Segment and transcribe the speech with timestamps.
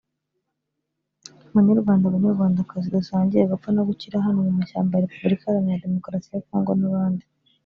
[1.55, 6.71] Banyarwanda Banyarwandakazi dusangiye gupfa no gukira hano mu mashyamba ya Repuburika Iharanira Demokarasi ya Kongo
[6.79, 7.25] n’abandi